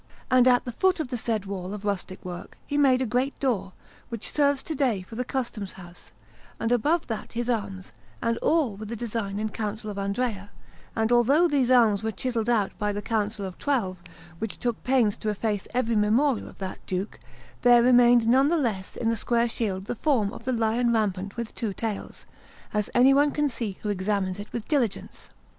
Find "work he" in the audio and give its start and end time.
2.25-2.75